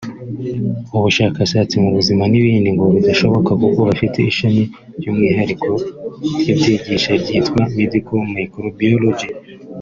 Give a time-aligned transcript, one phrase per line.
[0.95, 4.63] ubushakashatsi mu buzima n’ibindi ngo bidashoboka kuko bafite ishami
[4.97, 5.69] ry’umwihariko
[6.45, 9.27] ribyigisha ryitwa Medical Microbiology